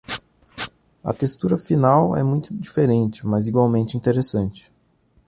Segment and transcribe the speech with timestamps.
[1.03, 4.73] A textura final é muito diferente, mas igualmente interessante.